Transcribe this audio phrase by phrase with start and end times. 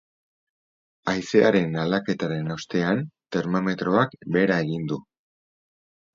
[1.11, 3.05] Haizearen aldaketaren ostean
[3.37, 5.01] termometroak behera egingo du.